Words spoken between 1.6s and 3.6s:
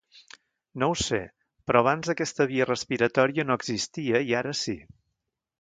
però abans aquesta via respiratòria no